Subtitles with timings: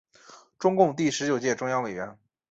[0.57, 2.17] 中共第十九届中央委员。